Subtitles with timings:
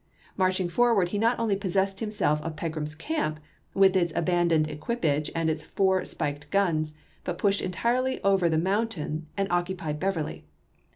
[0.35, 3.39] March ing forward he not only possessed himself of Pe gram's camp,
[3.75, 9.27] with its abandoned equipage and its four spiked guns, but pushed entirely over the mountain
[9.37, 10.43] and occupied Beverly.